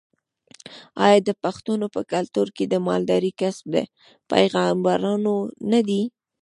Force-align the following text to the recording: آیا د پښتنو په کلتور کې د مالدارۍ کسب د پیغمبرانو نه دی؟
آیا 1.05 1.19
د 1.27 1.29
پښتنو 1.43 1.85
په 1.95 2.01
کلتور 2.13 2.47
کې 2.55 2.65
د 2.67 2.75
مالدارۍ 2.87 3.31
کسب 3.41 3.65
د 3.73 3.75
پیغمبرانو 4.31 5.35
نه 5.71 5.79
دی؟ 5.87 6.01